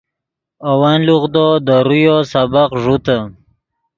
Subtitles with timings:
[0.65, 3.17] اے ون لوغدو دے رویو سبق ݱوتے